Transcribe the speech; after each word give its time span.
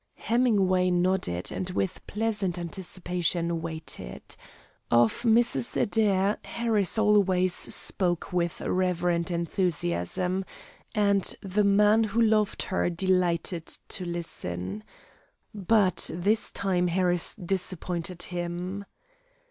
Hemingway 0.15 0.89
nodded, 0.89 1.51
and 1.51 1.69
with 1.69 2.07
pleasant 2.07 2.57
anticipation 2.57 3.61
waited. 3.61 4.35
Of 4.89 5.21
Mrs. 5.21 5.79
Adair, 5.79 6.39
Harris 6.43 6.97
always 6.97 7.53
spoke 7.53 8.33
with 8.33 8.61
reverent 8.61 9.29
enthusiasm, 9.29 10.43
and 10.95 11.35
the 11.43 11.63
man 11.63 12.05
who 12.05 12.19
loved 12.19 12.63
her 12.63 12.89
delighted 12.89 13.67
to 13.89 14.03
listen. 14.03 14.83
But 15.53 16.09
this 16.11 16.51
time 16.51 16.87
Harris 16.87 17.35
disappointed 17.35 18.23
him. 18.23 18.85